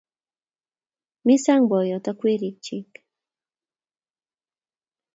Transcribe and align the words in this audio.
Mi 1.25 1.35
sang' 1.45 1.67
boyot 1.69 2.05
ak 2.11 2.19
werikyik. 2.23 2.91